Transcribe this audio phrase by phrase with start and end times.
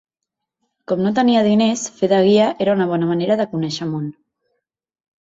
[0.91, 4.13] Com no tenia diners, fer de guia era una bona manera de conèixer món.